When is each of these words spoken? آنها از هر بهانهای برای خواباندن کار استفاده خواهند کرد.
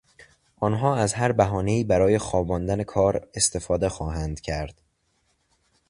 آنها 0.59 0.95
از 0.95 1.13
هر 1.13 1.31
بهانهای 1.31 1.83
برای 1.83 2.17
خواباندن 2.17 2.83
کار 2.83 3.27
استفاده 3.33 3.89
خواهند 3.89 4.41
کرد. 4.41 4.81